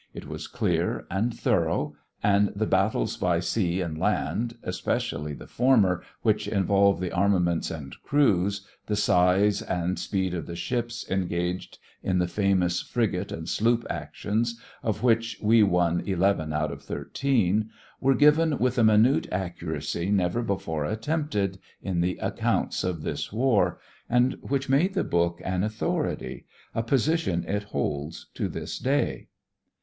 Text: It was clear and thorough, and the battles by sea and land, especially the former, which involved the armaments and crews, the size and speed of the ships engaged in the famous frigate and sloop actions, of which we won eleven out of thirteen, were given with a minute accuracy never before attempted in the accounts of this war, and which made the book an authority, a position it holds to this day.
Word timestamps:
It 0.15 0.25
was 0.27 0.47
clear 0.47 1.05
and 1.11 1.31
thorough, 1.31 1.93
and 2.23 2.51
the 2.55 2.65
battles 2.65 3.17
by 3.17 3.39
sea 3.39 3.81
and 3.81 3.99
land, 3.99 4.57
especially 4.63 5.35
the 5.35 5.45
former, 5.45 6.01
which 6.23 6.47
involved 6.47 6.99
the 6.99 7.11
armaments 7.11 7.69
and 7.69 7.95
crews, 8.01 8.65
the 8.87 8.95
size 8.95 9.61
and 9.61 9.99
speed 9.99 10.33
of 10.33 10.47
the 10.47 10.55
ships 10.55 11.05
engaged 11.11 11.77
in 12.01 12.17
the 12.17 12.27
famous 12.27 12.81
frigate 12.81 13.31
and 13.31 13.47
sloop 13.47 13.85
actions, 13.91 14.59
of 14.81 15.03
which 15.03 15.37
we 15.39 15.61
won 15.61 16.01
eleven 16.07 16.51
out 16.51 16.71
of 16.71 16.81
thirteen, 16.81 17.69
were 17.99 18.15
given 18.15 18.57
with 18.57 18.79
a 18.79 18.83
minute 18.83 19.27
accuracy 19.31 20.09
never 20.09 20.41
before 20.41 20.83
attempted 20.83 21.59
in 21.83 22.01
the 22.01 22.17
accounts 22.17 22.83
of 22.83 23.03
this 23.03 23.31
war, 23.31 23.77
and 24.09 24.33
which 24.41 24.67
made 24.67 24.95
the 24.95 25.03
book 25.03 25.39
an 25.45 25.63
authority, 25.63 26.47
a 26.73 26.81
position 26.81 27.45
it 27.47 27.61
holds 27.65 28.29
to 28.33 28.49
this 28.49 28.79
day. 28.79 29.27